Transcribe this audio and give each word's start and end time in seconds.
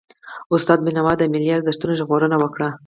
استاد 0.55 0.79
بينوا 0.85 1.13
د 1.17 1.23
ملي 1.33 1.51
ارزښتونو 1.57 1.97
ژغورنه 1.99 2.35
وکړه. 2.39 2.69